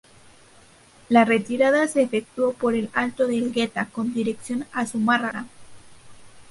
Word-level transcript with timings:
La 1.09 1.25
retirada 1.25 1.87
se 1.87 2.01
efectuó 2.01 2.53
por 2.53 2.73
el 2.73 2.89
alto 2.95 3.27
de 3.27 3.37
Elgueta 3.37 3.85
con 3.85 4.15
dirección 4.15 4.65
a 4.73 4.87
Zumárraga. 4.87 5.45